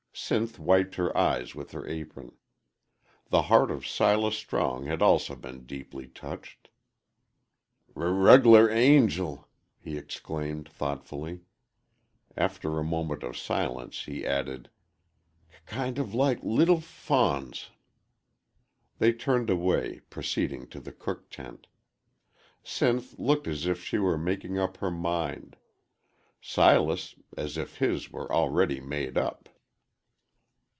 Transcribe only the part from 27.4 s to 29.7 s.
if his were already made up.